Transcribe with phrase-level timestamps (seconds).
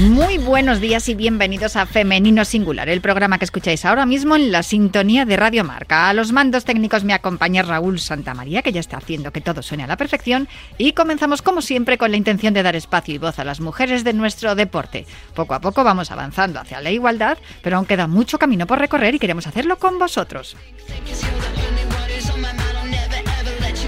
[0.00, 4.50] Muy buenos días y bienvenidos a Femenino Singular, el programa que escucháis ahora mismo en
[4.50, 6.08] la sintonía de Radio Marca.
[6.08, 9.84] A los mandos técnicos me acompaña Raúl Santamaría, que ya está haciendo que todo suene
[9.84, 13.38] a la perfección, y comenzamos como siempre con la intención de dar espacio y voz
[13.38, 15.04] a las mujeres de nuestro deporte.
[15.34, 19.16] Poco a poco vamos avanzando hacia la igualdad, pero aún queda mucho camino por recorrer
[19.16, 20.56] y queremos hacerlo con vosotros.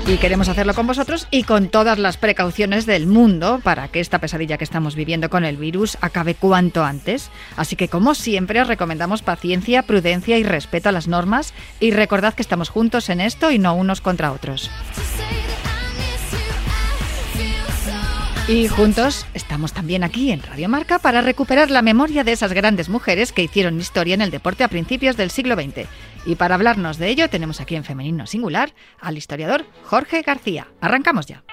[0.04, 4.18] Y queremos hacerlo con vosotros y con todas las precauciones del mundo para que esta
[4.18, 7.30] pesadilla que estamos viviendo con el virus acabe cuanto antes.
[7.56, 12.34] Así que como siempre os recomendamos paciencia, prudencia y respeto a las normas y recordad
[12.34, 14.70] que estamos juntos en esto y no unos contra otros.
[18.48, 22.88] Y juntos estamos también aquí en Radio Marca para recuperar la memoria de esas grandes
[22.88, 25.86] mujeres que hicieron historia en el deporte a principios del siglo XX.
[26.24, 30.68] Y para hablarnos de ello tenemos aquí en Femenino Singular al historiador Jorge García.
[30.80, 31.44] Arrancamos ya.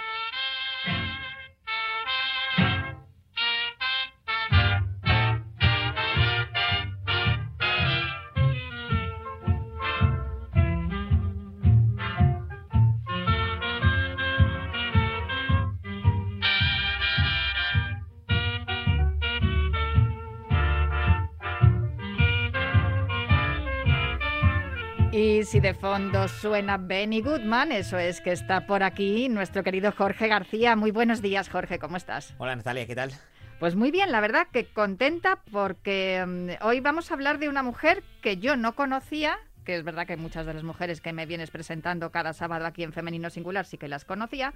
[25.11, 29.91] Y si de fondo suena Benny Goodman, eso es que está por aquí nuestro querido
[29.91, 30.75] Jorge García.
[30.75, 32.35] Muy buenos días, Jorge, ¿cómo estás?
[32.37, 33.11] Hola Natalia, ¿qué tal?
[33.59, 37.63] Pues muy bien, la verdad que contenta porque um, hoy vamos a hablar de una
[37.63, 41.25] mujer que yo no conocía, que es verdad que muchas de las mujeres que me
[41.25, 44.53] vienes presentando cada sábado aquí en Femenino Singular sí que las conocía,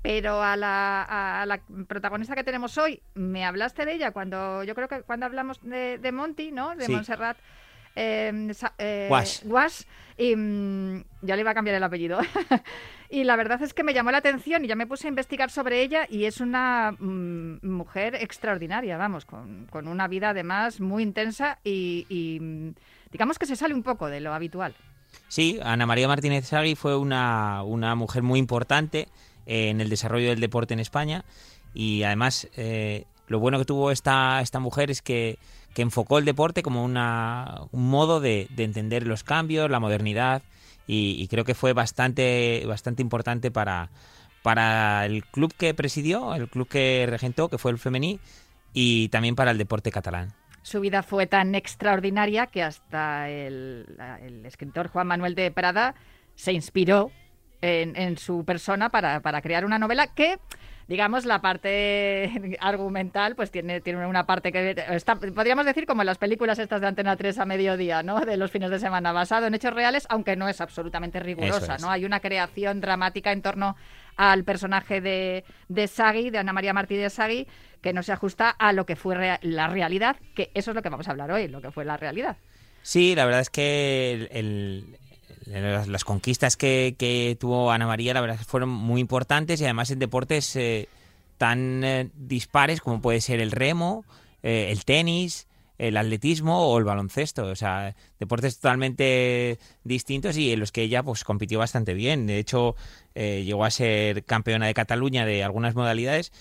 [0.00, 4.76] pero a la, a la, protagonista que tenemos hoy, me hablaste de ella cuando yo
[4.76, 6.76] creo que cuando hablamos de, de Monty, ¿no?
[6.76, 6.92] De Sí.
[6.92, 7.36] Montserrat.
[7.96, 9.42] Eh, sa- eh, Guas.
[9.44, 9.86] Guas,
[10.16, 12.18] y mm, ya le iba a cambiar el apellido.
[13.10, 15.50] y la verdad es que me llamó la atención y ya me puse a investigar
[15.50, 21.02] sobre ella y es una mm, mujer extraordinaria, vamos, con, con una vida además muy
[21.02, 22.74] intensa y, y, mm,
[23.10, 24.74] digamos que se sale un poco de lo habitual.
[25.28, 29.08] Sí, Ana María Martínez Sagui fue una, una mujer muy importante
[29.44, 31.24] eh, en el desarrollo del deporte en España
[31.74, 35.38] y además eh, lo bueno que tuvo esta, esta mujer es que,
[35.74, 40.42] que enfocó el deporte como una, un modo de, de entender los cambios, la modernidad
[40.86, 43.88] y, y creo que fue bastante, bastante importante para,
[44.42, 48.20] para el club que presidió, el club que regentó, que fue el femení,
[48.74, 50.34] y también para el deporte catalán.
[50.62, 53.86] Su vida fue tan extraordinaria que hasta el,
[54.20, 55.94] el escritor Juan Manuel de Prada
[56.34, 57.10] se inspiró
[57.62, 60.38] en, en su persona para, para crear una novela que,
[60.88, 66.06] digamos, la parte argumental, pues tiene, tiene una parte que está, podríamos decir como en
[66.06, 68.20] las películas estas de Antena 3 a mediodía, ¿no?
[68.20, 71.82] De los fines de semana, basado en hechos reales, aunque no es absolutamente rigurosa, es.
[71.82, 71.90] ¿no?
[71.90, 73.76] Hay una creación dramática en torno
[74.16, 77.46] al personaje de, de Sagui, de Ana María Martí de Sagui,
[77.80, 80.82] que no se ajusta a lo que fue rea- la realidad, que eso es lo
[80.82, 82.36] que vamos a hablar hoy, lo que fue la realidad.
[82.82, 84.96] Sí, la verdad es que el- el-
[85.46, 89.98] las, conquistas que, que tuvo Ana María, la verdad fueron muy importantes y además en
[89.98, 90.88] deportes eh,
[91.38, 94.04] tan eh, dispares como puede ser el remo,
[94.42, 95.48] eh, el tenis,
[95.78, 97.46] el atletismo o el baloncesto.
[97.46, 102.26] O sea, deportes totalmente distintos y en los que ella pues compitió bastante bien.
[102.26, 102.76] De hecho,
[103.14, 106.32] llegó a ser campeona de Cataluña de algunas modalidades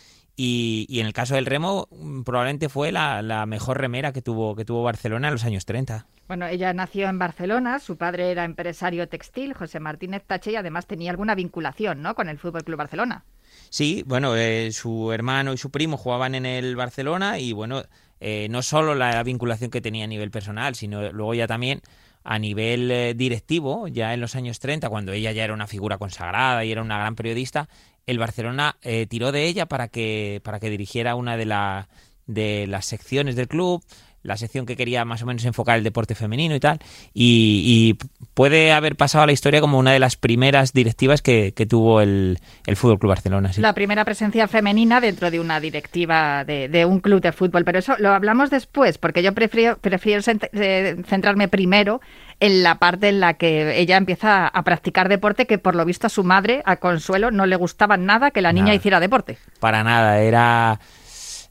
[0.44, 4.24] y, y en el caso del remo mm, probablemente fue la, la mejor remera que
[4.24, 6.08] tuvo, que tuvo Barcelona en los años 30.
[6.28, 10.88] Bueno, ella nació en Barcelona, su padre era empresario textil, José Martínez Tache, y además
[10.88, 12.16] tenía alguna vinculación ¿no?
[12.16, 13.24] con el Fútbol Club Barcelona.
[13.70, 17.84] Sí, bueno, eh, su hermano y su primo jugaban en el Barcelona y bueno,
[18.20, 21.84] eh, no solo la vinculación que tenía a nivel personal, sino luego ya también
[22.24, 25.98] a nivel eh, directivo, ya en los años 30, cuando ella ya era una figura
[25.98, 27.68] consagrada y era una gran periodista,
[28.06, 31.90] el Barcelona eh, tiró de ella para que, para que dirigiera una de, la,
[32.26, 33.84] de las secciones del club,
[34.24, 36.80] la sección que quería más o menos enfocar el deporte femenino y tal,
[37.14, 41.54] y, y puede haber pasado a la historia como una de las primeras directivas que,
[41.54, 43.52] que tuvo el, el Fútbol Club Barcelona.
[43.52, 43.62] sí.
[43.62, 47.80] La primera presencia femenina dentro de una directiva de, de un club de fútbol, pero
[47.80, 50.22] eso lo hablamos después, porque yo prefiero, prefiero
[50.54, 52.02] eh, centrarme primero
[52.40, 56.08] en la parte en la que ella empieza a practicar deporte, que por lo visto
[56.08, 58.76] a su madre, a Consuelo, no le gustaba nada que la niña Nada.
[58.76, 59.38] hiciera deporte.
[59.60, 60.80] Para nada, era...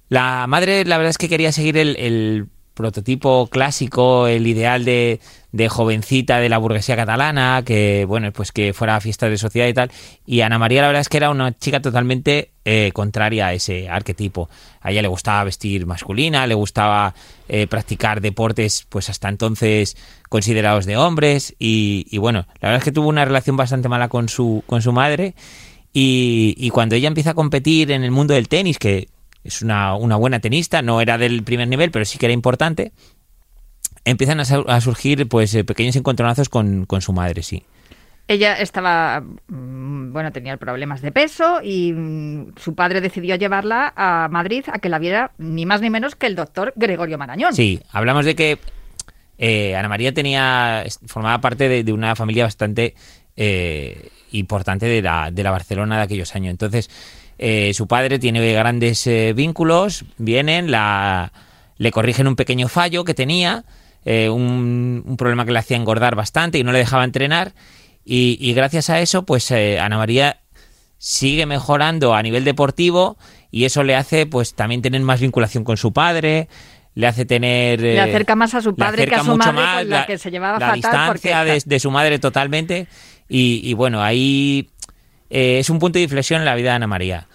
[0.08, 2.46] La madre, la verdad es que quería seguir el, el
[2.80, 5.20] prototipo clásico, el ideal de,
[5.52, 9.68] de jovencita de la burguesía catalana, que bueno, pues que fuera a fiestas de sociedad
[9.68, 9.90] y tal.
[10.24, 13.88] Y Ana María la verdad es que era una chica totalmente eh, contraria a ese
[13.88, 14.48] arquetipo.
[14.80, 17.14] A ella le gustaba vestir masculina, le gustaba
[17.48, 19.96] eh, practicar deportes, pues hasta entonces
[20.28, 21.54] considerados de hombres.
[21.58, 24.92] Y, bueno, la verdad es que tuvo una relación bastante mala con su, con su
[24.92, 25.34] madre.
[25.92, 29.08] Y, y cuando ella empieza a competir en el mundo del tenis, que
[29.44, 32.92] es una, una buena tenista, no era del primer nivel, pero sí que era importante
[34.04, 37.62] empiezan a, surgir pues eh, pequeños encontronazos con, con su madre, sí.
[38.28, 44.28] Ella estaba, mm, bueno, tenía problemas de peso y mm, su padre decidió llevarla a
[44.30, 47.54] Madrid a que la viera ni más ni menos que el doctor Gregorio Marañón.
[47.54, 48.58] Sí, hablamos de que
[49.38, 52.94] eh, Ana María tenía, formaba parte de, una familia bastante
[53.36, 56.52] eh, importante de la, de la, Barcelona de aquellos años.
[56.52, 56.88] Entonces,
[57.72, 61.32] su padre tiene grandes vínculos, vienen, la,
[61.78, 63.64] le corrigen un pequeño fallo que tenía
[64.04, 67.52] eh, un, problema que le hacía engordar bastante y no le dejaba entrenar.
[68.04, 70.40] Y, gracias a eso, pues eh, Ana María
[70.98, 73.16] sigue mejorando a nivel deportivo
[73.50, 76.48] y eso le hace pues también tener más vinculación con su padre,
[76.94, 77.80] le hace tener...
[77.80, 80.72] le acerca más a su padre que a su madre, la, que se llevaba la
[80.74, 82.88] distancia de, su madre totalmente.
[83.28, 84.70] Y, bueno, ahí
[85.30, 87.26] eh, es un punto de inflexión en la vida de Ana María.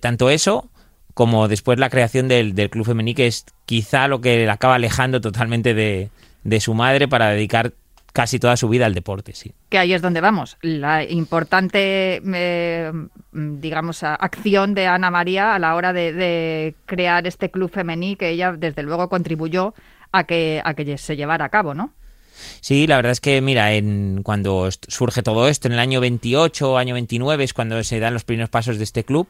[0.00, 0.68] tanto eso
[1.14, 4.74] como después la creación del, del Club Femení, que es quizá lo que le acaba
[4.74, 6.10] alejando totalmente de,
[6.42, 7.72] de su madre para dedicar
[8.12, 9.52] casi toda su vida al deporte, sí.
[9.68, 10.56] Que ahí es donde vamos.
[10.62, 12.92] La importante, eh,
[13.32, 18.30] digamos, acción de Ana María a la hora de, de, crear este club femení, que
[18.30, 19.74] ella desde luego contribuyó
[20.12, 21.92] a que, a que se llevara a cabo, ¿no?
[22.60, 26.78] Sí, la verdad es que, mira, en, cuando surge todo esto, en el año 28,
[26.78, 29.28] año 29, es cuando se dan los primeros pasos de este club.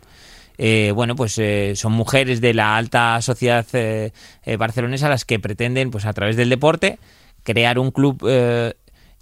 [0.56, 4.12] Eh, bueno, pues eh, son mujeres de la alta sociedad eh,
[4.56, 6.98] barcelonesa las que pretenden, pues a través del deporte,
[7.42, 8.22] crear un club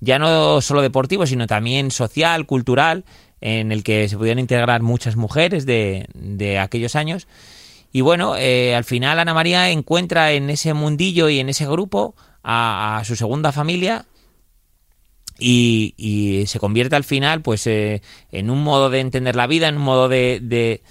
[0.01, 3.05] ya no solo deportivo, sino también social, cultural,
[3.41, 7.29] en el que se pudieran integrar muchas mujeres de, de aquellos años.
[7.93, 13.03] Y bueno, al final Ana María encuentra en ese mundillo y en ese grupo a,
[13.05, 14.07] su segunda familia,
[15.39, 19.83] y, se convierte al final pues en un modo de entender la vida, en un
[19.83, 20.83] modo de,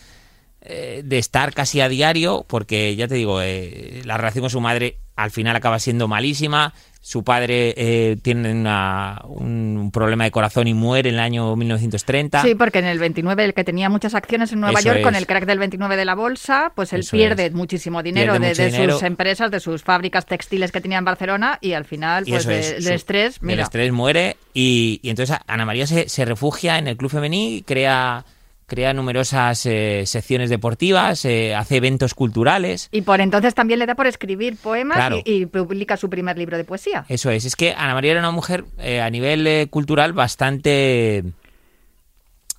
[0.63, 4.61] eh, de estar casi a diario, porque ya te digo, eh, la relación con su
[4.61, 6.73] madre al final acaba siendo malísima.
[6.99, 12.43] Su padre eh, tiene un problema de corazón y muere en el año 1930.
[12.43, 15.25] Sí, porque en el 29, el que tenía muchas acciones en Nueva York, con el
[15.25, 19.59] crack del 29 de la bolsa, pues él pierde muchísimo dinero de, sus empresas, de
[19.59, 23.41] sus fábricas textiles que tenía en Barcelona y al final, pues del estrés.
[23.41, 23.63] Mira.
[23.63, 28.25] Estrés muere y, entonces Ana María se, se refugia en el club femení y crea
[28.71, 32.87] crea numerosas eh, secciones deportivas, eh, hace eventos culturales.
[32.93, 36.63] Y por entonces también le da por escribir poemas y, publica su primer libro de
[36.63, 37.03] poesía.
[37.09, 41.25] Eso es, es que Ana María era una mujer eh, a nivel cultural bastante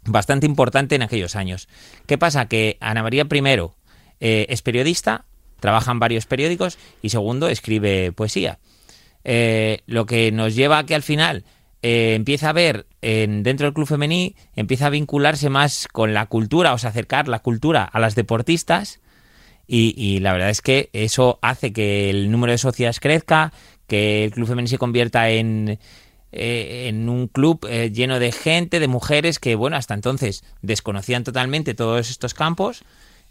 [0.05, 1.67] bastante importante en aquellos años.
[2.05, 2.47] ¿Qué pasa?
[2.47, 3.75] Que Ana María primero
[4.21, 5.25] es periodista,
[5.61, 8.59] trabaja en varios periódicos y segundo escribe poesía.
[9.25, 11.45] lo que nos lleva a que al final
[11.83, 16.27] eh, empieza a ver en, dentro del club femení, empieza a vincularse más con la
[16.27, 19.01] cultura, o sea, acercar la cultura a las deportistas.
[19.75, 23.55] Y, la verdad es que eso hace que el número de socias crezca,
[23.87, 25.79] que el club femení se convierta en,
[26.31, 31.25] eh, en un club eh, lleno de gente, de mujeres que, bueno, hasta entonces desconocían
[31.25, 32.85] totalmente todos estos campos.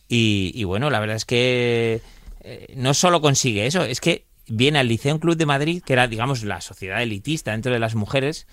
[0.07, 2.01] Y, y bueno, la verdad es que
[2.75, 6.43] no solo consigue eso, es que viene al Liceo Club de Madrid, que era, digamos,
[6.43, 8.47] la sociedad elitista dentro de las mujeres.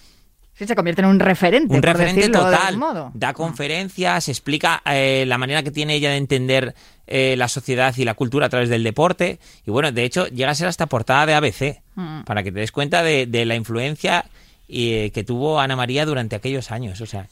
[0.54, 1.72] Sí, se convierte en un referente.
[1.72, 2.76] Un referente total.
[2.76, 3.12] modo.
[3.14, 6.74] Da conferencias, explica eh, la manera que tiene ella de entender
[7.06, 9.38] eh, la sociedad y la cultura a través del deporte.
[9.64, 12.22] Y bueno, de hecho, llega a ser hasta portada de ABC, mm.
[12.24, 14.24] para que te des cuenta de, la influencia
[14.68, 17.00] eh, que tuvo Ana María durante aquellos años.
[17.00, 17.28] O sea,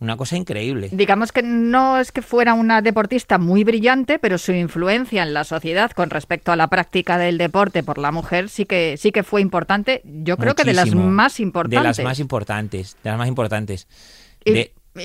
[0.00, 0.90] una cosa increíble.
[0.92, 5.44] Digamos que no es que fuera una deportista muy brillante, pero su influencia en la
[5.44, 9.22] sociedad con respecto a la práctica del deporte por la mujer sí que sí que
[9.22, 10.02] fue importante.
[10.04, 11.80] Yo creo que de las más importantes.
[11.80, 13.88] De las más importantes, de las más importantes.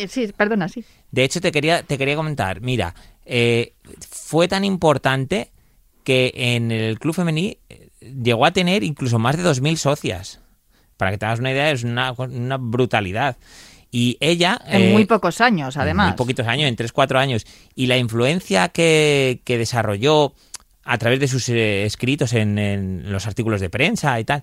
[0.08, 0.84] Sí, perdona, sí.
[1.12, 2.96] De hecho, te quería, te quería comentar, mira,
[3.26, 3.74] eh,
[4.10, 5.52] fue tan importante
[6.04, 10.40] que en el club femení eh, llegó a tener incluso más de 2.000 socias.
[10.98, 13.38] Para que te hagas una idea, es una, una brutalidad.
[13.96, 14.60] Y ella...
[14.66, 16.06] En muy eh, pocos años, además.
[16.06, 17.46] En muy poquitos años, en 3-4 años.
[17.76, 20.34] Y la influencia que, desarrolló
[20.84, 24.42] a través de sus eh, escritos en, los artículos de prensa y tal,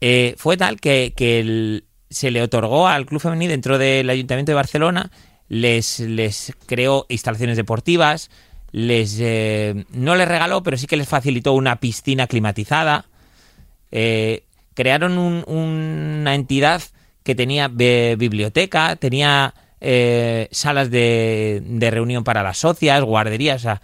[0.00, 5.10] eh, fue tal que, se le otorgó al Club Femenino dentro del Ayuntamiento de Barcelona,
[5.50, 8.30] les, les creó instalaciones deportivas,
[8.72, 13.04] les eh, no les regaló, pero sí que les facilitó una piscina climatizada.
[13.92, 16.80] Eh, crearon un- una entidad
[17.24, 23.64] que tenía eh, biblioteca, tenía eh, salas de, de reunión para las socias, guarderías, o
[23.64, 23.82] sea,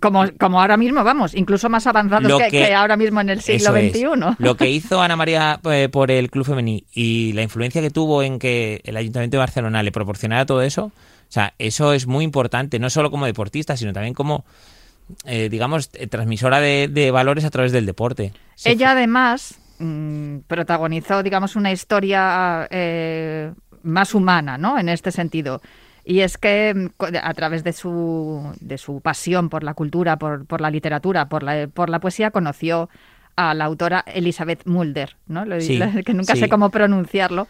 [0.00, 3.40] Como, como ahora mismo, vamos, incluso más avanzados que, que- que ahora mismo en el
[3.40, 3.92] siglo es.
[3.92, 4.04] XXI.
[4.38, 8.22] Lo que hizo Ana María eh, por el Club Femení y la influencia que tuvo
[8.22, 10.92] en que el Ayuntamiento de Barcelona le proporcionara todo eso, o
[11.32, 14.44] sea, eso es muy importante, no solo como deportista, sino también como,
[15.24, 18.32] eh, digamos, eh, transmisora de, de valores a través del deporte.
[18.64, 24.78] Ella además mm, protagonizó, digamos, una historia eh, más humana, ¿no?
[24.78, 25.60] En este sentido.
[26.04, 30.46] Y es que mm, a través de su, de su pasión por la cultura, por,
[30.46, 32.88] por la literatura, por la, por la poesía, conoció
[33.36, 35.44] a la autora Elizabeth Mulder, ¿no?
[35.44, 36.40] Lo- Sí, que nunca sí.
[36.40, 37.48] sé cómo pronunciarlo.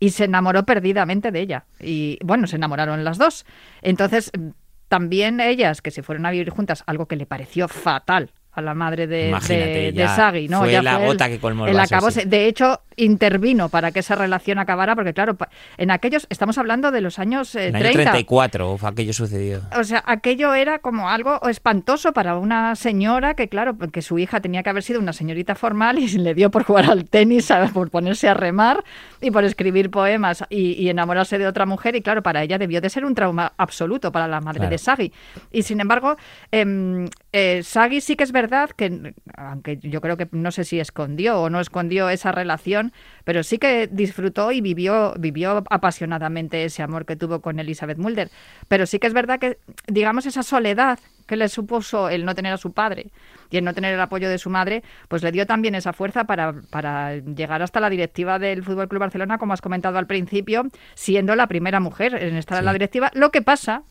[0.00, 1.64] Y se enamoró perdidamente de ella.
[1.80, 3.46] Y bueno, se enamoraron las dos.
[3.80, 4.48] Entonces, mm,
[4.88, 8.74] también ellas, que se fueron a vivir juntas, algo que le pareció fatal a la
[8.74, 10.60] madre de, de, de Sagi, ¿no?
[10.60, 12.22] fue Ya la el- gota que colmó el el vaso, sí.
[12.24, 15.36] De hecho, intervino para que esa relación acabara, porque claro,
[15.78, 18.10] en aquellos, estamos hablando de los años eh, En el año 30.
[18.12, 19.62] 34 fue aquello sucedió.
[19.78, 24.40] O sea, aquello era como algo espantoso para una señora que, claro, que su hija
[24.40, 27.66] tenía que haber sido una señorita formal y le dio por jugar al tenis, a-
[27.68, 28.84] por ponerse a remar
[29.20, 31.96] y por escribir poemas y, y enamorarse de otra mujer.
[31.96, 34.70] Y claro, para ella debió de ser un trauma absoluto para la madre Claro.
[34.70, 35.12] de Sagi.
[35.50, 36.16] Y sin embargo,
[36.52, 40.78] em, eh, Sagi sí que es verdad que, aunque yo creo que no sé si
[40.80, 42.83] escondió o no escondió esa relación,
[43.24, 48.30] pero sí que disfrutó y vivió, vivió apasionadamente ese amor que tuvo con Elizabeth Mulder.
[48.68, 52.52] Pero sí que es verdad que, digamos, esa soledad que le supuso el no tener
[52.52, 53.06] a su padre
[53.50, 56.24] y el no tener el apoyo de su madre, pues le dio también esa fuerza
[56.24, 60.66] para, para llegar hasta la directiva del Fútbol Club Barcelona, como has comentado al principio,
[60.94, 63.10] siendo la primera mujer en estar en la directiva.
[63.14, 63.84] Lo que pasa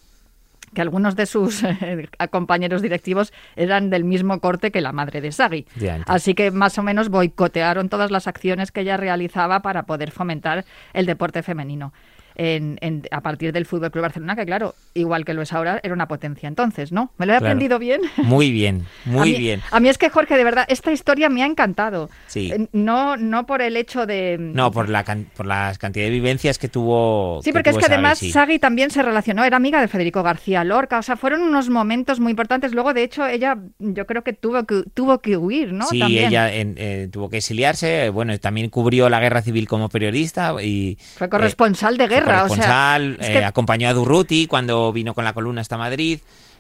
[0.73, 5.31] que algunos de sus eh, compañeros directivos eran del mismo corte que la madre de
[5.31, 5.65] Sagi.
[6.05, 10.65] Así que más o menos boicotearon todas las acciones que ella realizaba para poder fomentar
[10.93, 11.93] el deporte femenino.
[12.35, 15.79] En, en- a partir del Fútbol Club Barcelona, que claro, igual que lo es ahora,
[15.83, 17.11] era una potencia entonces, ¿no?
[17.17, 17.45] ¿Me lo he Claro.
[17.51, 18.01] aprendido bien?
[18.17, 19.61] Muy bien, a muy mí, bien.
[19.71, 22.09] A mí es que, Jorge, de verdad, esta historia me ha encantado.
[22.27, 22.51] Sí.
[22.51, 24.37] Eh, No, no por el hecho de...
[24.39, 27.41] No, por la can- por las cantidad de vivencias que tuvo.
[27.43, 28.31] Sí, porque es tuvo que además sí.
[28.31, 32.19] Sagi también se relacionó, era amiga de Federico García Lorca, o sea, fueron unos momentos
[32.19, 32.73] muy importantes.
[32.73, 35.85] Luego, de hecho, ella yo creo que tuvo que, tuvo que huir, ¿no?
[35.87, 36.27] Sí, También.
[36.29, 38.09] ella en- eh, tuvo que exiliarse.
[38.09, 42.47] Bueno, también cubrió la guerra civil como periodista y Fue corresponsal de fue guerra, o
[42.47, 46.19] sea, corresponsal, es eh, acompañó a Durruti cuando vino con la columna hasta Madrid.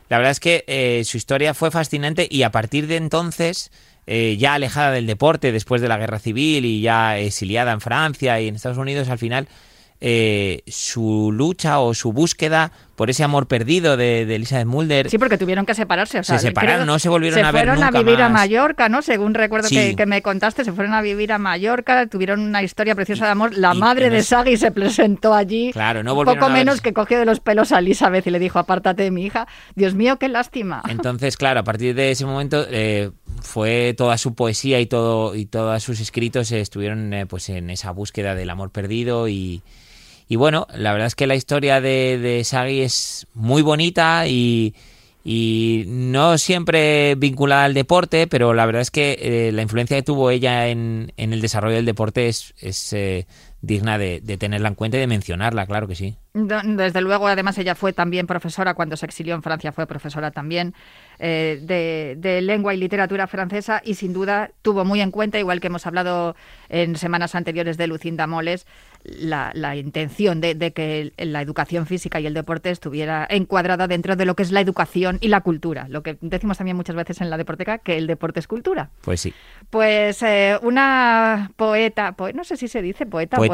[0.09, 3.71] La verdad es que eh, su historia fue fascinante y a partir de entonces,
[4.05, 8.39] eh, ya alejada del deporte después de la guerra civil y ya exiliada en Francia
[8.39, 9.47] y en Estados Unidos, al final
[10.67, 15.37] su lucha o su búsqueda por ese amor perdido de, de Elizabeth Mulder Sí, porque
[15.37, 16.19] tuvieron que separarse.
[16.19, 18.29] o Se sea, separaron, creo- no se volvieron se a ver fueron a vivir a.
[18.29, 19.01] Mallorca, ¿no?
[19.01, 19.75] Según recuerdo Sí.
[19.75, 23.31] que, que me contaste, se fueron a vivir a Mallorca, tuvieron una historia preciosa de
[23.31, 23.57] amor.
[23.57, 25.71] La y madre de Sagi se presentó allí.
[25.73, 28.59] Claro, no volvieron Poco menos que cogió de los pelos a Elizabeth y le dijo,
[28.59, 29.47] apártate de mi hija.
[29.75, 30.83] Dios mío, qué lástima.
[30.87, 33.09] Entonces, claro, a partir de ese momento eh,
[33.41, 37.69] fue toda su poesía y todo y todos sus escritos eh, estuvieron eh, pues en
[37.71, 39.61] esa búsqueda del amor perdido y,
[40.33, 44.73] y bueno, la verdad es que la historia de, de Sagi es muy bonita y,
[45.23, 50.01] y no siempre vinculada al deporte, pero la verdad es que eh, la influencia que
[50.01, 52.51] tuvo ella en, en el desarrollo del deporte es,
[52.93, 53.27] eh,
[53.63, 56.17] digna de, de tenerla en cuenta y de mencionarla, claro que sí.
[56.33, 60.73] Desde luego, además, ella fue también profesora cuando se exilió en Francia, fue profesora también
[61.19, 65.61] eh, de, de lengua y literatura francesa y sin duda tuvo muy en cuenta, igual
[65.61, 66.35] que hemos hablado
[66.69, 68.65] en semanas anteriores de Lucinda Moles,
[69.03, 74.15] la, la intención de, de que la educación física y el deporte estuviera encuadrada dentro
[74.15, 75.87] de lo que es la educación y la cultura.
[75.87, 78.89] Lo que decimos también muchas veces en la deporteca, que el deporte es cultura.
[79.01, 79.33] Pues sí.
[79.69, 83.52] Pues eh, una poeta, poe- no sé si se dice poeta o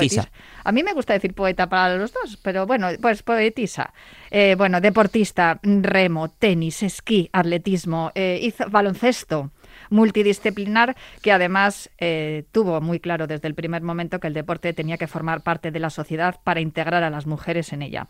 [0.64, 3.94] A mí me gusta decir poeta para los dos, pero bueno, pues poetisa.
[4.32, 9.52] Eh, bueno, deportista, remo, tenis, esquí, atletismo, eh, hizo baloncesto
[9.90, 14.98] multidisciplinar que además eh, tuvo muy claro desde el primer momento que el deporte tenía
[14.98, 18.08] que formar parte de la sociedad para integrar a las mujeres en ella.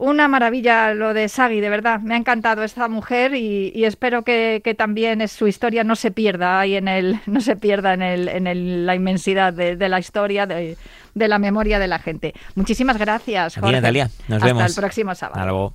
[0.00, 1.98] Una maravilla lo de Sagi, de verdad.
[2.00, 6.12] Me ha encantado esta mujer y, y espero que, que también su historia no se
[6.12, 9.88] pierda ahí en el, no se pierda en, el, en el- la inmensidad de, de
[9.88, 10.76] la historia, de,
[11.14, 12.32] de la memoria de la gente.
[12.54, 13.54] Muchísimas gracias.
[13.54, 13.74] Ti, Jorge.
[13.74, 14.04] Natalia.
[14.28, 14.76] Nos Hasta vemos.
[14.76, 15.72] el próximo sábado.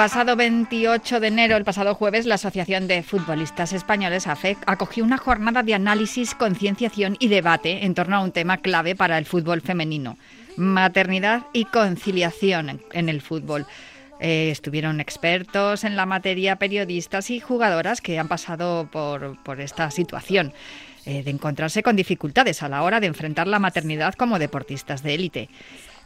[0.00, 5.18] Pasado 28 de enero, el pasado jueves, la Asociación de Futbolistas Españoles, AFEC, acogió una
[5.18, 9.60] jornada de análisis, concienciación y debate en torno a un tema clave para el fútbol
[9.60, 10.16] femenino,
[10.56, 13.66] maternidad y conciliación en el fútbol.
[14.20, 19.90] Eh, estuvieron expertos en la materia, periodistas y jugadoras que han pasado por, por esta
[19.90, 20.54] situación
[21.04, 25.14] eh, de encontrarse con dificultades a la hora de enfrentar la maternidad como deportistas de
[25.14, 25.50] élite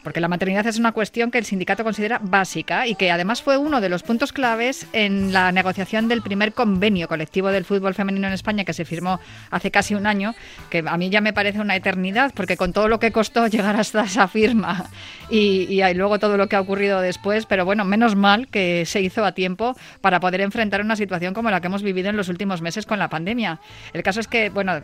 [0.05, 3.57] porque la maternidad es una cuestión que el sindicato considera básica y que además fue
[3.57, 8.27] uno de los puntos claves en la negociación del primer convenio colectivo del fútbol femenino
[8.29, 9.19] en España que se firmó
[9.51, 10.35] hace casi un año,
[10.71, 13.77] que a mí ya me parece una eternidad, porque con todo lo que costó llegar
[13.77, 14.91] hasta esa firma
[15.31, 19.25] y, luego todo lo que ha ocurrido después, pero bueno, menos mal que se hizo
[19.25, 22.61] a tiempo para poder enfrentar una situación como la que hemos vivido en los últimos
[22.61, 23.61] meses con la pandemia.
[23.93, 24.83] El caso es que, bueno,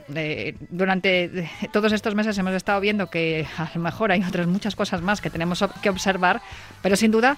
[0.70, 5.02] durante todos estos meses hemos estado viendo que a lo mejor hay otras muchas cosas
[5.18, 6.40] que tenemos que observar,
[6.82, 7.36] pero sin duda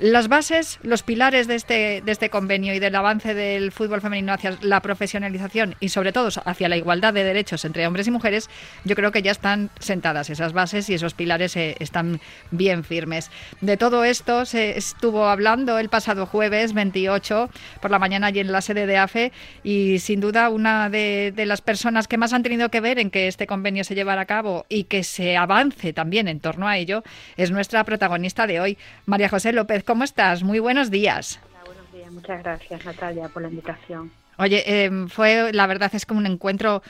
[0.00, 4.32] las bases, los pilares de este, de este convenio y del avance del fútbol femenino
[4.32, 8.48] hacia la profesionalización y sobre todo hacia la igualdad de derechos entre hombres y mujeres,
[8.84, 12.18] yo creo que ya están sentadas esas bases y esos pilares eh, están
[12.50, 13.30] bien firmes.
[13.60, 17.50] De todo esto se estuvo hablando el pasado jueves 28
[17.82, 21.44] por la mañana allí en la sede de AFE y sin duda una de, de
[21.44, 24.26] las personas que más han tenido que ver en que este convenio se llevara a
[24.26, 27.04] cabo y que se avance también en torno a ello
[27.36, 30.44] es nuestra protagonista de hoy, María José López ¿cómo estás?
[30.44, 31.40] Muy buenos días.
[31.50, 32.12] Hola, buenos días.
[32.12, 34.12] Muchas gracias, Natalia, por la invitación.
[34.38, 36.84] Oye, em, fue, la verdad es que un encuentro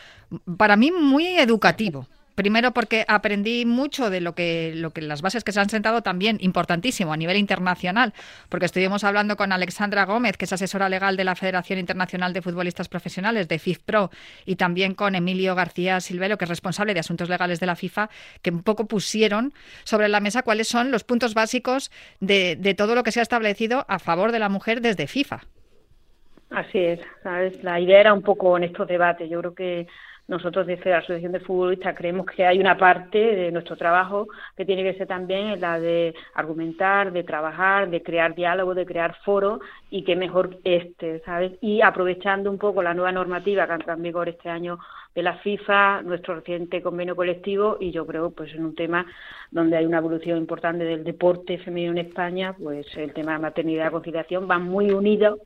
[0.58, 2.06] para mí muy educativo.
[2.40, 6.00] Primero porque aprendí mucho de lo que, lo que las bases que se han sentado
[6.00, 8.14] también, importantísimo a nivel internacional,
[8.48, 12.40] porque estuvimos hablando con Alexandra Gómez, que es asesora legal de la Federación Internacional de
[12.40, 14.10] Futbolistas Profesionales, de FIFPRO,
[14.46, 18.08] y también con Emilio García Silvero, que es responsable de asuntos legales de la FIFA,
[18.40, 19.52] que un poco pusieron
[19.84, 23.22] sobre la mesa cuáles son los puntos básicos de, de todo lo que se ha
[23.22, 25.42] establecido a favor de la mujer desde FIFA.
[26.48, 27.62] Así es, ¿sabes?
[27.62, 29.28] La idea era un poco en estos debates.
[29.28, 29.86] Yo creo que
[30.30, 34.64] nosotros desde la Asociación de Futbolistas creemos que hay una parte de nuestro trabajo que
[34.64, 39.58] tiene que ser también la de argumentar, de trabajar, de crear diálogo, de crear foros
[39.90, 41.54] y que mejor este, ¿sabes?
[41.60, 44.78] Y aprovechando un poco la nueva normativa que entra en vigor este año
[45.16, 49.04] de la FIFA, nuestro reciente convenio colectivo y yo creo pues en un tema
[49.50, 53.88] donde hay una evolución importante del deporte femenino en España, pues el tema de maternidad
[53.88, 55.40] y conciliación va muy unido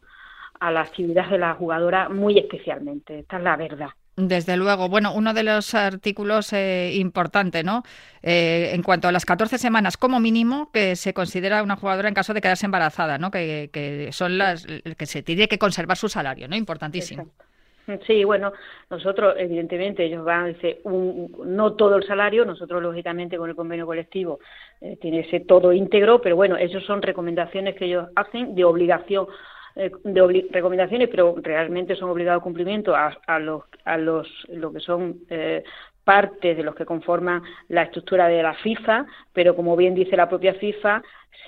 [0.61, 3.89] a la actividad de la jugadora muy especialmente, esta es la verdad.
[4.17, 4.89] Desde luego.
[4.89, 7.83] Bueno, uno de los artículos eh, importante, ¿no?
[8.23, 12.15] Eh, en cuanto a las 14 semanas como mínimo que se considera una jugadora en
[12.15, 13.33] caso de quedarse embarazada, ¿no?
[13.33, 16.55] Que, son las que se tiene que conservar su salario, ¿no?
[16.55, 17.29] Importantísimo.
[18.07, 18.53] Sí, bueno,
[18.89, 23.57] nosotros, evidentemente, ellos van a decir un, no todo el salario, nosotros, lógicamente, con el
[23.57, 24.39] convenio colectivo
[24.81, 29.27] eh, tiene ese todo íntegro, pero bueno, esas son recomendaciones que ellos hacen de obligación
[29.75, 35.21] de recomendaciones, pero realmente son obligados cumplimiento a, a los, a los, lo que son
[35.31, 35.65] eh,
[36.05, 40.29] partes de los que conforman la estructura de la FIFA, pero como bien dice la
[40.29, 41.03] propia FIFA,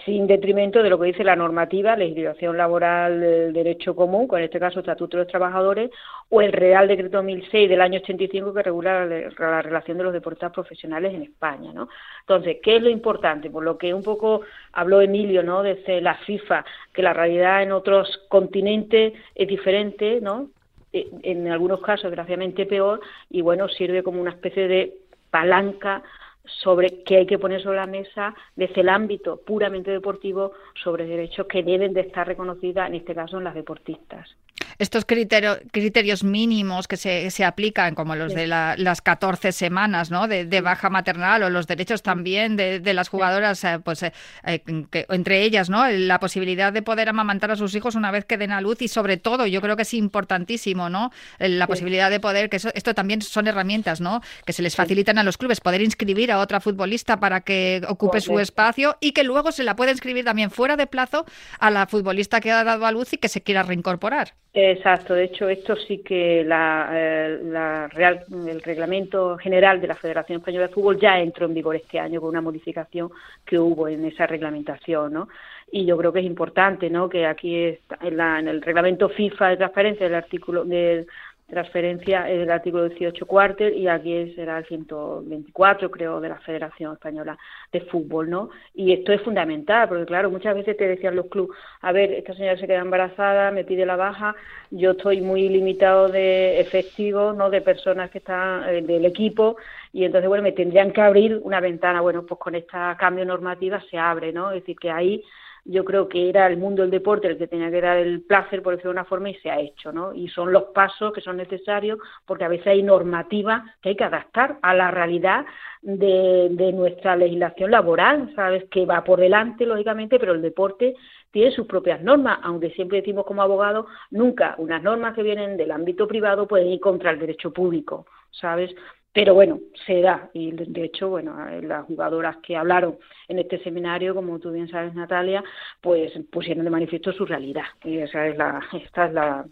[0.04, 4.60] sin detrimento de lo que dice la normativa, legislación laboral del derecho común, con este
[4.60, 5.90] caso Estatuto de los Trabajadores,
[6.28, 10.52] o el Real Decreto 1006 del año 85 que regula la, relación de los deportistas
[10.52, 11.88] profesionales en España, ¿no?
[12.20, 13.50] Entonces, ¿qué es lo importante?
[13.50, 14.42] Por lo que un poco
[14.72, 15.62] habló Emilio, ¿no?
[15.62, 20.50] Desde la FIFA, que la realidad en otros continentes es diferente, ¿no?
[20.96, 24.94] Eh, en algunos casos, desgraciadamente, peor, y bueno, sirve como una especie de
[25.30, 26.02] palanca
[26.44, 31.46] sobre que hay que poner sobre la mesa desde el ámbito puramente deportivo sobre derechos
[31.48, 34.36] que deben de estar reconocidas, en este caso, en las deportistas
[34.78, 40.28] estos criterios mínimos que se, se, aplican, como los de las 14 semanas ¿no?
[40.28, 44.12] de, baja maternal o los derechos también de, de las jugadoras, eh, pues eh,
[44.44, 44.62] eh,
[45.08, 45.88] entre ellas ¿no?
[45.88, 48.88] la posibilidad de poder amamantar a sus hijos una vez que den a luz y
[48.88, 51.10] sobre todo yo creo que es importantísimo ¿no?
[51.38, 54.20] la posibilidad de poder, que esto también son herramientas ¿no?
[54.44, 58.20] que se les facilitan a los clubes, poder inscribir a otra futbolista para que ocupe
[58.20, 61.24] su espacio y que luego se la pueda inscribir también fuera de plazo
[61.58, 64.34] a la futbolista que ha dado a luz y que se quiera reincorporar.
[64.58, 70.38] Exacto, de hecho esto sí que eh, la Real, el reglamento general de la Federación
[70.38, 73.10] Española de Fútbol ya entró en vigor este año con una modificación
[73.44, 75.28] que hubo en esa reglamentación, ¿no?
[75.70, 77.06] Y yo creo que es importante, ¿no?
[77.06, 81.06] Que aquí está en, la, en el reglamento FIFA de transparencia del artículo del
[81.46, 86.94] transferencia es el artículo 18 cuarter y aquí será el 124 creo de la Federación
[86.94, 87.38] Española
[87.72, 88.50] de Fútbol, ¿no?
[88.74, 92.34] Y esto es fundamental porque claro, muchas veces te decían los clubes, a ver, esta
[92.34, 94.34] señora se queda embarazada, me pide la baja,
[94.70, 97.48] yo estoy muy limitado de efectivos, ¿no?
[97.48, 99.56] De personas que están eh, del equipo
[99.92, 103.80] y entonces bueno, me tendrían que abrir una ventana, bueno, pues con esta cambio normativa
[103.88, 104.50] se abre, ¿no?
[104.50, 105.22] Es decir, que ahí
[105.68, 108.62] yo creo que era el mundo del deporte el que tenía que dar el placer,
[108.62, 110.14] por decirlo de una forma, y se ha hecho, ¿no?
[110.14, 114.04] Y son los pasos que son necesarios porque a veces hay normativa que hay que
[114.04, 115.44] adaptar a la realidad
[115.82, 118.64] de, de nuestra legislación laboral, ¿sabes?
[118.70, 120.94] Que va por delante, lógicamente, pero el deporte
[121.30, 125.70] tiene sus propias normas, aunque siempre decimos como abogados, nunca unas normas que vienen del
[125.70, 128.74] ámbito privado pueden ir contra el derecho público, ¿sabes?
[129.16, 132.98] Pero bueno, se da y de hecho, bueno, las jugadoras que hablaron
[133.28, 135.42] en este seminario, como tú bien sabes, Natalia,
[135.80, 139.46] pues pusieron de manifiesto su realidad y esa es la, esta es la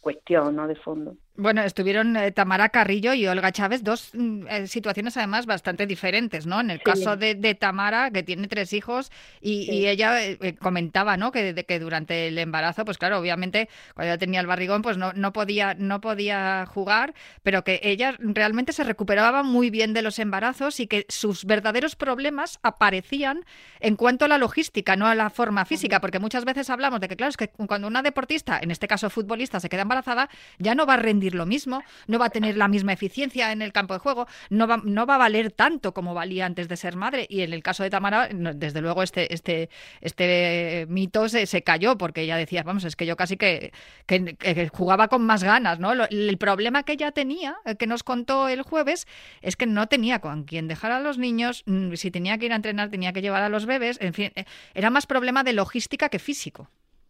[0.00, 0.68] cuestión, ¿no?
[0.68, 1.16] De fondo.
[1.40, 6.46] Bueno, estuvieron eh, Tamara Carrillo y Olga Chávez, dos mm, eh, situaciones además bastante diferentes,
[6.46, 6.60] ¿no?
[6.60, 11.30] En el caso de, Tamara, que tiene tres hijos, y, ella eh, comentaba, ¿no?
[11.30, 15.12] Que, que durante el embarazo, pues claro, obviamente cuando ella tenía el barrigón, pues no,
[15.12, 20.18] no, podía, no podía jugar, pero que ella realmente se recuperaba muy bien de los
[20.18, 23.44] embarazos y que sus verdaderos problemas aparecían
[23.78, 27.06] en cuanto a la logística, no a la forma física, porque muchas veces hablamos de
[27.06, 30.74] que, claro, es que cuando una deportista, en este caso futbolista, se queda embarazada, ya
[30.74, 33.72] no va a rendir lo mismo, no va a tener la misma eficiencia en el
[33.72, 36.96] campo de juego, no va, no va a valer tanto como valía antes de ser
[36.96, 37.26] madre.
[37.28, 41.98] Y en el caso de Tamara, desde luego este, este, este mito se, se cayó
[41.98, 43.72] porque ella decía, vamos, es que yo casi que,
[44.06, 45.92] que, jugaba con más ganas, ¿no?
[45.92, 49.06] el problema que ella tenía, que nos contó el jueves,
[49.42, 52.52] es que no tenía con quién dejar a los niños, mm, si tenía que ir
[52.52, 55.52] a entrenar tenía que llevar a los bebés, en fin, eh, era más problema de
[55.52, 56.68] logística que físico.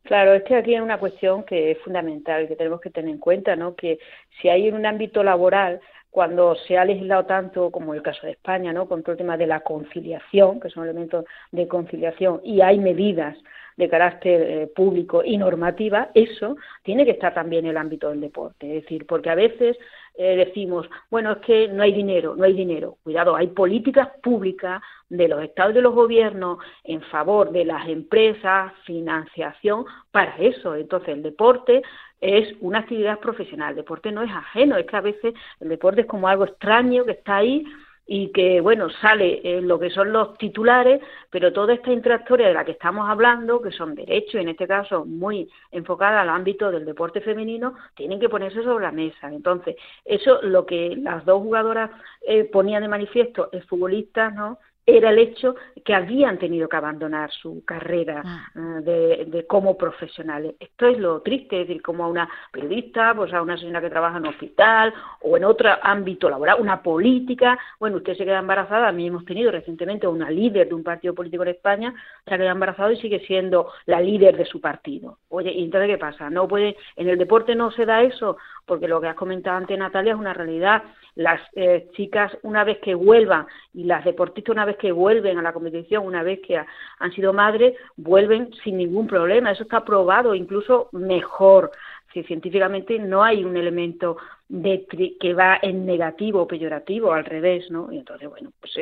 [0.08, 3.18] Claro, es que aquí hay una cuestión que es fundamental, que tenemos que tener en
[3.18, 3.74] cuenta, ¿no?
[3.74, 3.98] Que
[4.40, 8.32] si hay en un ámbito laboral, cuando se ha legislado tanto, como el caso de
[8.32, 8.88] España, ¿no?
[8.88, 13.36] Con todo el tema de la conciliación, que son elementos de conciliación, y hay medidas
[13.76, 18.22] de carácter eh, público y normativa, eso tiene que estar también en el ámbito del
[18.22, 18.78] deporte.
[18.78, 19.76] Es decir, porque a veces
[20.20, 22.96] eh, decimos, bueno, es que no hay dinero, no hay dinero.
[23.04, 27.88] Cuidado, hay políticas públicas de los estados y de los gobiernos en favor de las
[27.88, 30.74] empresas, financiación para eso.
[30.74, 31.82] Entonces, el deporte
[32.20, 36.00] es una actividad profesional, el deporte no es ajeno, es que a veces el deporte
[36.00, 37.64] es como algo extraño que está ahí
[38.10, 42.64] y que, bueno, sale lo que son los titulares, pero toda esta intractoria de la
[42.64, 47.20] que estamos hablando, que son derechos, en este caso muy enfocada al ámbito del deporte
[47.20, 49.28] femenino, tienen que ponerse sobre la mesa.
[49.30, 51.90] Entonces, eso lo que las dos jugadoras
[52.22, 54.58] eh, ponían de manifiesto, el futbolista, ¿no?
[54.88, 58.80] Era el hecho que habían tenido que abandonar su carrera ah.
[58.86, 60.54] eh, de, como profesionales.
[60.58, 63.90] Esto es lo triste, es decir, como a una periodista, pues a una señora que
[63.90, 68.38] trabaja en un hospital o en otro ámbito laboral, una política, bueno, usted se queda
[68.38, 71.94] embarazada, a mí hemos tenido recientemente una líder de un partido político en España,
[72.26, 75.18] se ha quedado embarazada y sigue siendo la líder de su partido.
[75.28, 76.30] Oye, ¿y entonces qué pasa?
[76.30, 79.78] No puede, en el deporte no se da eso, porque lo que has comentado antes,
[79.78, 80.82] Natalia, es una realidad
[81.18, 85.42] las eh, chicas una vez que vuelvan y las deportistas una vez que vuelven a
[85.42, 89.50] la competición, una vez que han sido madres, vuelven sin ningún problema.
[89.50, 91.72] Eso está probado, incluso mejor.
[92.12, 94.16] Si científicamente no hay un elemento
[94.48, 94.86] de
[95.18, 97.90] que va en negativo o peyorativo, al revés, ¿no?
[97.90, 98.72] Y entonces, bueno, pues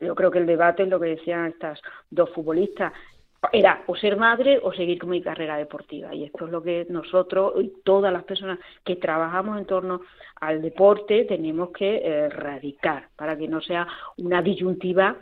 [0.00, 2.92] yo creo que el debate es lo que decían estas dos futbolistas
[3.52, 6.14] era o ser madre o seguir con mi carrera deportiva.
[6.14, 10.00] Y esto es lo que nosotros y todas las personas que trabajamos en torno
[10.40, 15.16] al deporte tenemos que erradicar para que no sea una disyuntiva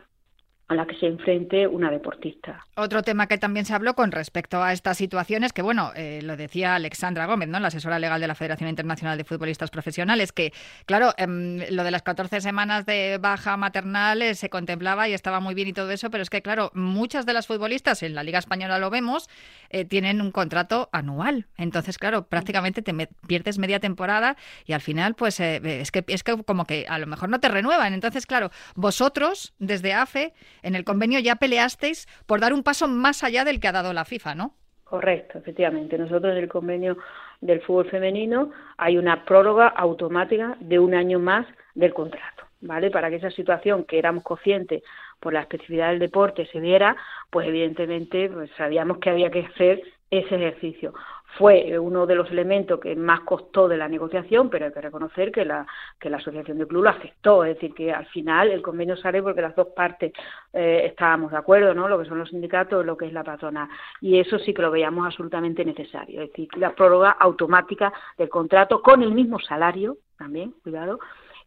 [0.69, 2.67] a la que se enfrente una deportista.
[2.75, 6.37] Otro tema que también se habló con respecto a estas situaciones, que bueno, eh, lo
[6.37, 7.61] decía Alexandra Gómez, ¿no?
[7.61, 10.53] la asesora legal de la Federación Internacional de Futbolistas Profesionales, que
[10.85, 15.39] claro, em, lo de las 14 semanas de baja maternal eh, se contemplaba y estaba
[15.39, 18.25] muy bien y todo eso, pero es que claro, muchas de las futbolistas en la
[18.25, 19.29] Liga Española lo vemos,
[19.71, 21.47] eh, tienen un contrato anual.
[21.59, 22.93] Entonces, claro, prácticamente te
[23.29, 27.07] pierdes media temporada y al final, pues es, que, es que como que a lo
[27.07, 27.95] mejor no te renuevan.
[27.95, 30.35] Entonces, claro, vosotros desde AFE
[30.67, 33.93] en el convenio ya peleasteis por dar un paso más allá del que ha dado
[33.93, 34.55] la FIFA, ¿no?
[34.83, 35.97] Correcto, efectivamente.
[35.97, 36.97] Nosotros en el convenio
[37.41, 42.91] del fútbol femenino hay una prórroga automática de un año más del contrato, ¿vale?
[42.91, 44.83] Para que esa situación que éramos conscientes
[45.21, 46.97] por la especificidad del deporte se diera,
[47.31, 50.95] pues evidentemente pues, sabíamos que había que hacer ese ejercicio
[51.39, 55.31] fue uno de los elementos que más costó de la negociación, pero hay que reconocer
[55.31, 55.67] que la,
[55.99, 59.23] que la Asociación de Club lo aceptó, es decir, que al final el convenio sale
[59.23, 60.13] porque las dos partes
[60.53, 61.89] eh, estábamos de acuerdo, ¿no?
[61.89, 63.69] Lo que son los sindicatos lo que es la patronal.
[64.01, 68.81] Y eso sí que lo veíamos absolutamente necesario, es decir, la prórroga automática del contrato
[68.81, 70.99] con el mismo salario, también, cuidado,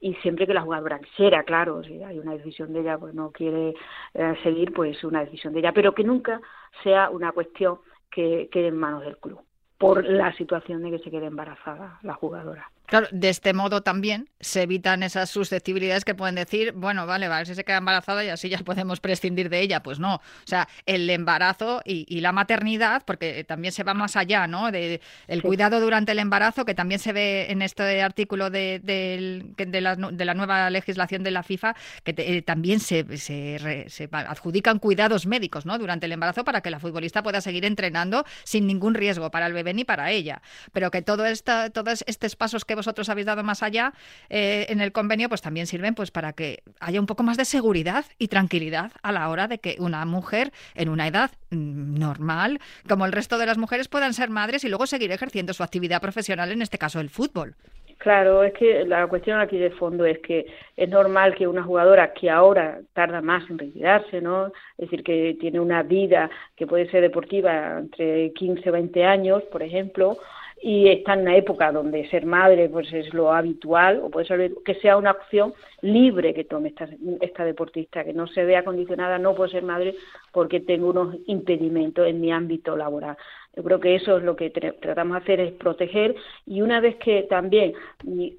[0.01, 3.31] y siempre que la jugadora quisiera, claro, si hay una decisión de ella, pues no
[3.31, 3.73] quiere
[4.13, 6.39] eh, seguir, pues una decisión de ella, pero que nunca
[6.83, 9.41] sea una cuestión que quede en manos del club
[9.79, 12.69] por la situación de que se quede embarazada la jugadora.
[12.89, 17.29] Claro, de este modo también se evitan esas susceptibilidades que pueden decir, bueno, vale, a
[17.29, 19.83] ver si se queda embarazada y así ya podemos prescindir de ella.
[19.83, 24.47] Pues no, o sea, el embarazo y, la maternidad, porque también se va más allá,
[24.47, 24.71] ¿no?
[24.71, 29.81] De, el cuidado durante el embarazo, que también se ve en este artículo de, de,
[29.81, 34.79] la, de la, nueva legislación de la FIFA, que eh, también se, se, se, adjudican
[34.79, 35.77] cuidados médicos, ¿no?
[35.77, 39.53] Durante el embarazo para que la futbolista pueda seguir entrenando sin ningún riesgo para el
[39.53, 40.41] bebé ni para ella.
[40.73, 43.91] Pero que todo esta, todos estos pasos que vosotros habéis dado más allá
[44.29, 47.43] eh, en el convenio, pues también sirven pues para que haya un poco más de
[47.43, 52.59] seguridad y tranquilidad a la hora de que una mujer en una edad mm, normal,
[52.87, 56.01] como el resto de las mujeres, puedan ser madres y luego seguir ejerciendo su actividad
[56.01, 57.55] profesional, en este caso el fútbol.
[57.99, 60.45] Claro, es que la cuestión aquí de fondo es que
[60.77, 64.53] es normal que una jugadora que ahora tarda más en retirarse, ¿no?
[64.77, 69.43] Es decir, que tiene una vida que puede ser deportiva entre 15 o 20 años,
[69.51, 70.17] por ejemplo,
[70.61, 74.51] y está en una época donde ser madre pues es lo habitual o puede ser
[74.65, 76.87] que sea una opción libre que tome esta,
[77.21, 79.95] esta deportista que no se vea condicionada no puedo ser madre
[80.31, 83.17] porque tengo unos impedimentos en mi ámbito laboral
[83.55, 86.95] yo creo que eso es lo que tratamos de hacer, es proteger y una vez
[86.97, 87.73] que también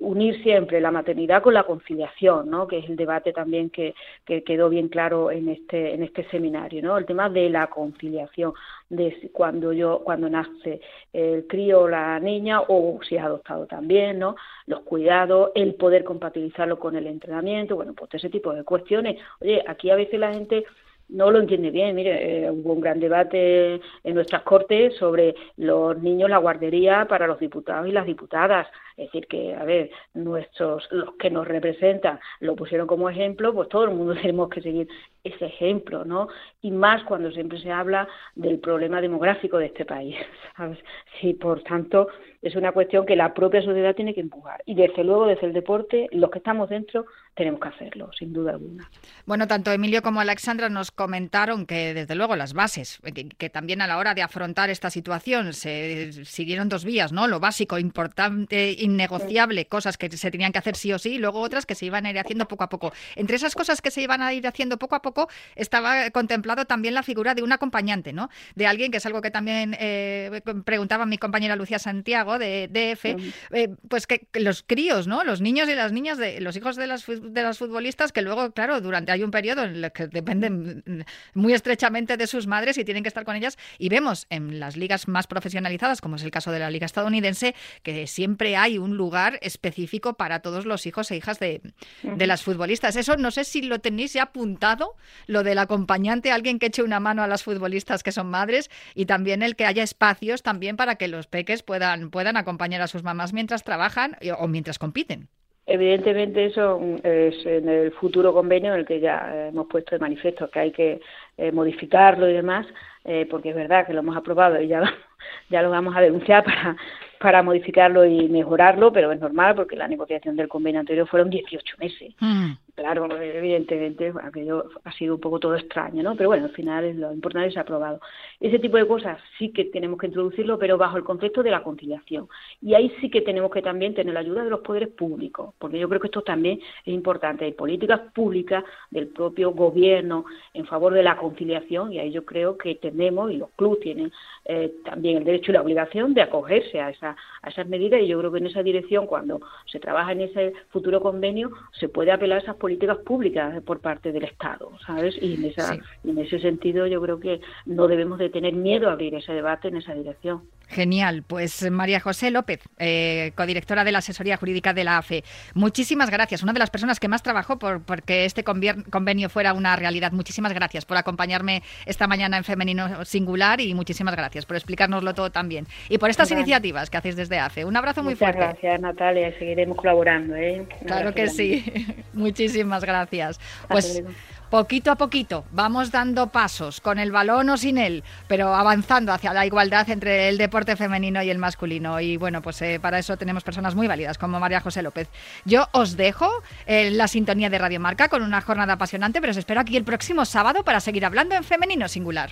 [0.01, 2.67] unir siempre la maternidad con la conciliación, ¿no?
[2.67, 3.95] que es el debate también que,
[4.25, 6.97] que quedó bien claro en este, en este seminario, ¿no?
[6.97, 8.53] el tema de la conciliación,
[8.89, 10.81] de cuando yo cuando nace
[11.13, 14.37] el crío o la niña o si ha adoptado también, ¿no?
[14.67, 19.19] los cuidados, el poder compatibilizarlo con el entrenamiento, bueno, pues ese tipo de cuestiones.
[19.41, 20.65] Oye, aquí a veces la gente
[21.13, 21.95] no lo entiende bien.
[21.95, 27.27] Mire, eh, hubo un gran debate en nuestras cortes sobre los niños, la guardería para
[27.27, 28.67] los diputados y las diputadas.
[29.01, 33.71] Es decir, que, a ver, nuestros, los que nos representan lo pusieron como ejemplo, pues
[33.71, 34.89] todo el mundo tenemos que seguir
[35.25, 36.29] ese ejemplo, ¿no?
[36.61, 40.17] Y más cuando siempre se habla del problema demográfico de este país,
[40.57, 40.79] ¿sabes?
[41.21, 42.09] Sí, por tanto,
[42.43, 44.63] es una cuestión que la propia sociedad tiene que empujar.
[44.65, 48.53] Y desde luego, desde el deporte, los que estamos dentro tenemos que hacerlo, sin duda
[48.53, 48.91] alguna.
[49.27, 53.01] Bueno, tanto Emilio como Alexandra nos comentaron que, desde luego, las bases,
[53.39, 57.29] que, también a la hora de afrontar esta situación se siguieron dos vías, ¿no?
[57.29, 61.41] Lo básico, importante, innegociable, cosas que se tenían que hacer sí o sí, y luego
[61.41, 62.93] otras que se iban a ir haciendo poco a poco.
[63.17, 66.95] Entre esas cosas que se iban a ir haciendo poco a poco, estaba contemplado también
[66.95, 68.31] la figura de un acompañante, ¿no?
[68.55, 73.05] De alguien, que es algo que también eh, preguntaba mi compañera Lucía Santiago, de DF,
[73.53, 75.25] eh, pues que, los críos, ¿no?
[75.25, 78.53] Los niños y las niñas, de los hijos de las de los futbolistas que luego,
[78.53, 82.85] claro, durante hay un periodo en el que dependen muy estrechamente de sus madres y
[82.85, 83.59] tienen que estar con ellas.
[83.79, 87.55] Y vemos en las ligas más profesionalizadas, como es el caso de la liga estadounidense,
[87.83, 91.61] que siempre hay un lugar específico para todos los hijos e hijas de,
[92.03, 92.97] de las futbolistas.
[92.97, 94.95] Eso no sé si lo tenéis ya apuntado,
[95.27, 99.07] lo del acompañante, alguien que eche una mano a las futbolistas que son madres y
[99.07, 103.03] también el que haya espacios también para que los peques puedan, puedan acompañar a sus
[103.03, 105.29] mamás mientras trabajan o mientras compiten.
[105.67, 110.51] Evidentemente eso es en el futuro convenio en el que ya hemos puesto de manifiesto
[110.51, 111.01] que hay que
[111.39, 112.67] eh, modificarlo y demás,
[113.05, 114.83] eh, porque es verdad que lo hemos aprobado y ya,
[115.49, 116.77] ya lo vamos a denunciar para,
[117.21, 121.77] para modificarlo y mejorarlo, pero es normal porque la negociación del convenio anterior fueron 18
[121.79, 122.15] meses.
[122.19, 122.53] Mm.
[122.75, 126.17] Claro, evidentemente aquello ha sido un poco todo extraño, ¿no?
[126.17, 128.01] Pero bueno, al final lo importante es aprobado.
[128.41, 131.63] Ese tipo de cosas sí que tenemos que introducirlo, pero bajo el concepto de la
[131.63, 132.27] conciliación.
[132.63, 135.79] Y ahí sí que tenemos que también tener la ayuda de los poderes públicos, porque
[135.79, 137.45] yo creo que esto también es importante.
[137.45, 142.57] Hay políticas públicas del propio gobierno en favor de la conciliación y ahí yo creo
[142.57, 144.11] que tenemos, y los clubes tienen
[144.47, 148.07] eh, también el derecho y la obligación de acogerse a, esa, a esas medidas y
[148.07, 152.13] yo creo que en esa dirección, cuando se trabaja en ese futuro convenio, se puede
[152.13, 155.17] apelar a esas políticas públicas por parte del Estado, ¿sabes?
[155.21, 158.93] Y en, esa, en ese sentido yo creo que no debemos de tener miedo a
[158.93, 160.43] abrir ese debate en esa dirección.
[160.71, 161.25] Genial.
[161.27, 166.43] Pues María José López, eh, codirectora de la asesoría jurídica de la AFE, muchísimas gracias.
[166.43, 170.13] Una de las personas que más trabajó por que este convenio fuera una realidad.
[170.13, 175.31] Muchísimas gracias por acompañarme esta mañana en Femenino Singular y muchísimas gracias por explicárnoslo todo
[175.31, 175.67] también.
[175.89, 177.65] Y por estas iniciativas que hacéis desde AFE.
[177.65, 178.39] Un abrazo muy fuerte.
[178.39, 179.39] Muchas gracias, Natalia.
[179.39, 180.35] Seguiremos colaborando.
[180.37, 180.67] ¿eh?
[180.87, 181.65] Claro que sí.
[182.13, 183.41] muchísimas gracias.
[183.69, 184.03] Pues
[184.51, 189.33] poquito a poquito vamos dando pasos, con el balón o sin él, pero avanzando hacia
[189.33, 192.01] la igualdad entre el deporte femenino y el masculino.
[192.01, 195.09] Y bueno, pues eh, para eso tenemos personas muy válidas como María José López.
[195.45, 196.29] Yo os dejo
[196.67, 199.85] en la sintonía de Radio Marca con una jornada apasionante, pero os espero aquí el
[199.85, 202.31] próximo sábado para seguir hablando en femenino singular.